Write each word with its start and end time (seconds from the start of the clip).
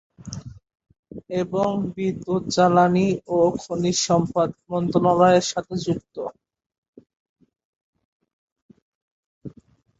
এবং 1.41 1.67
বিদ্যুৎ, 1.93 2.43
জ্বালানি 2.55 3.07
ও 3.29 3.37
খনিজ 3.57 3.97
সম্পদ 4.07 4.49
মন্ত্রণালয়ের 4.69 5.45
সাথে 5.51 5.75
যুক্ত। 5.85 6.15